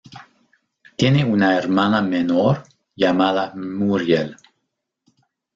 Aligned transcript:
Tiene 0.95 1.23
una 1.23 1.55
hermana 1.55 2.01
menor 2.01 2.63
llamada 2.95 3.53
Muriel. 3.53 4.35